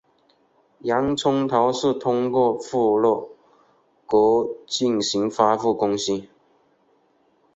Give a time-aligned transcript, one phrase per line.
[0.79, 3.29] 洋葱头是通过部落
[4.07, 6.27] 格进行发布更新。